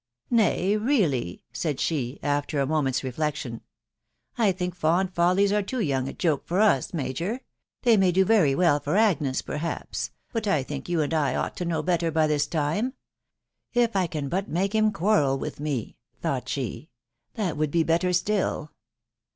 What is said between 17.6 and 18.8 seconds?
he better still